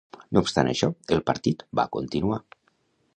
[0.35, 2.41] No obstant això, el partit va continuar.